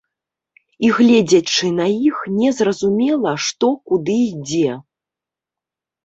І 0.87 0.89
гледзячы 0.99 1.67
на 1.79 1.85
іх, 2.11 2.17
не 2.37 2.49
зразумела, 2.59 3.33
што 3.49 3.69
куды 3.91 4.15
ідзе. 4.31 4.71